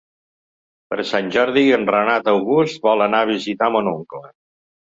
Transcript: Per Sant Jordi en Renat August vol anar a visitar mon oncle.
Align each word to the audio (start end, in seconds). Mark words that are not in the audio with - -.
Per 0.93 0.97
Sant 1.09 1.29
Jordi 1.35 1.63
en 1.77 1.85
Renat 1.97 2.31
August 2.33 2.81
vol 2.89 3.07
anar 3.09 3.23
a 3.27 3.31
visitar 3.33 3.73
mon 3.77 3.93
oncle. 3.97 4.25